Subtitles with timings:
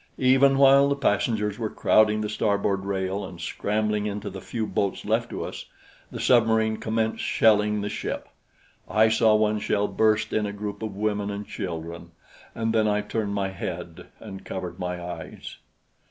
[0.17, 5.05] Even while the passengers were crowding the starboard rail and scrambling into the few boats
[5.05, 5.67] left to us,
[6.09, 8.27] the submarine commenced shelling the ship.
[8.89, 12.13] I saw one shell burst in a group of women and children,
[12.55, 15.57] and then I turned my head and covered my eyes.